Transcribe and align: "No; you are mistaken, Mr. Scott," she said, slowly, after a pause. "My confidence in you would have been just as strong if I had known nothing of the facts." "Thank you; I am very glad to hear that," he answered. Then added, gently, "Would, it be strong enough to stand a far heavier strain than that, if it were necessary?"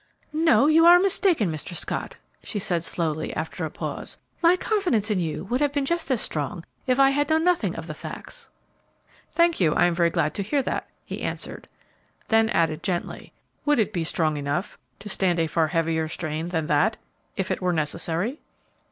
"No; 0.33 0.65
you 0.65 0.87
are 0.87 0.97
mistaken, 0.99 1.51
Mr. 1.51 1.75
Scott," 1.75 2.15
she 2.41 2.57
said, 2.57 2.83
slowly, 2.83 3.31
after 3.35 3.63
a 3.65 3.69
pause. 3.69 4.17
"My 4.41 4.55
confidence 4.57 5.11
in 5.11 5.19
you 5.19 5.43
would 5.43 5.61
have 5.61 5.71
been 5.71 5.85
just 5.85 6.09
as 6.09 6.19
strong 6.19 6.63
if 6.87 6.99
I 6.99 7.11
had 7.11 7.29
known 7.29 7.43
nothing 7.43 7.75
of 7.75 7.85
the 7.85 7.93
facts." 7.93 8.49
"Thank 9.31 9.59
you; 9.59 9.75
I 9.75 9.85
am 9.85 9.93
very 9.93 10.09
glad 10.09 10.33
to 10.33 10.41
hear 10.41 10.63
that," 10.63 10.89
he 11.05 11.21
answered. 11.21 11.67
Then 12.29 12.49
added, 12.49 12.81
gently, 12.81 13.31
"Would, 13.63 13.77
it 13.77 13.93
be 13.93 14.03
strong 14.03 14.37
enough 14.37 14.75
to 15.01 15.07
stand 15.07 15.37
a 15.37 15.45
far 15.45 15.67
heavier 15.67 16.07
strain 16.07 16.47
than 16.47 16.65
that, 16.65 16.97
if 17.37 17.51
it 17.51 17.61
were 17.61 17.71
necessary?" 17.71 18.39